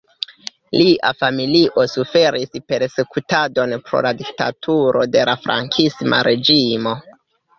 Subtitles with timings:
[0.75, 6.95] Lia familio suferis persekutadon pro la diktaturo de la frankisma reĝimo.